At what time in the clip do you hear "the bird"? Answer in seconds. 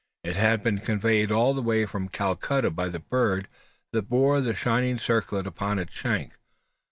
2.89-3.47